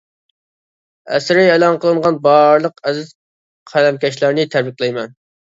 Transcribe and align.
ئەسىرى 1.17 1.43
ئېلان 1.49 1.77
قىلىنغان 1.83 2.17
بارلىق 2.29 2.81
ئەزىز 2.87 3.13
قەلەمكەشلەرنى 3.75 4.49
تەبرىكلەيمەن. 4.57 5.15